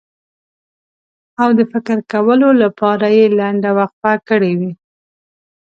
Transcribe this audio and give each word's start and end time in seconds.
او 1.41 1.49
د 1.57 1.61
فکر 1.71 1.97
کولو 2.11 2.49
لپاره 2.63 3.07
یې 3.17 3.25
لنډه 3.39 3.71
وقفه 3.79 4.13
کړې 4.29 4.51
وي. 4.59 4.71